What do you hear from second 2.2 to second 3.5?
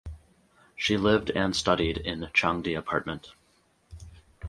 Changde Apartment.